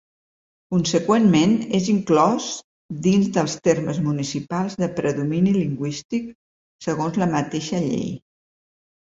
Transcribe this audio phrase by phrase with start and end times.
[0.75, 2.47] Consegüentment, és inclòs
[3.09, 6.27] dins dels termes municipals de predomini lingüístic,
[6.89, 8.11] segons la mateixa llei.